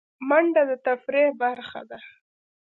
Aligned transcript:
منډه 0.27 0.63
د 0.69 0.71
تفریح 0.87 1.29
برخه 1.41 1.81
ده 1.89 1.99